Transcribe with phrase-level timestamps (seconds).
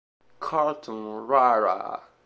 [0.39, 2.01] Carlton Rara